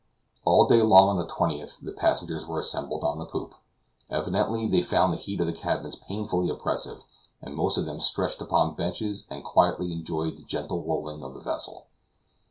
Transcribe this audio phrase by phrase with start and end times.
[0.45, 3.53] All day long on the 20th the passengers were assembled on the poop.
[4.09, 7.03] Evidently they found the heat of the cabins painfully oppressive,
[7.39, 11.35] and most of them lay stretched upon benches and quietly enjoyed the gentle rolling of
[11.35, 11.85] the vessel.